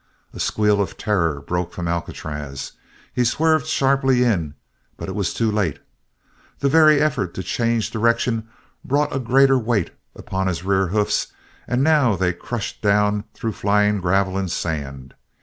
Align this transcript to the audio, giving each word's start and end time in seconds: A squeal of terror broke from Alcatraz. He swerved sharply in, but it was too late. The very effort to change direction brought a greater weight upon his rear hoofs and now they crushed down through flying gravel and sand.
A 0.33 0.39
squeal 0.39 0.81
of 0.81 0.97
terror 0.97 1.39
broke 1.41 1.73
from 1.73 1.87
Alcatraz. 1.87 2.71
He 3.13 3.23
swerved 3.23 3.67
sharply 3.67 4.23
in, 4.23 4.55
but 4.97 5.07
it 5.07 5.13
was 5.13 5.31
too 5.31 5.51
late. 5.51 5.77
The 6.57 6.69
very 6.69 6.99
effort 6.99 7.35
to 7.35 7.43
change 7.43 7.91
direction 7.91 8.47
brought 8.83 9.15
a 9.15 9.19
greater 9.19 9.59
weight 9.59 9.91
upon 10.15 10.47
his 10.47 10.63
rear 10.63 10.87
hoofs 10.87 11.27
and 11.67 11.83
now 11.83 12.15
they 12.15 12.33
crushed 12.33 12.81
down 12.81 13.25
through 13.35 13.51
flying 13.51 13.99
gravel 14.01 14.39
and 14.39 14.49
sand. 14.51 15.13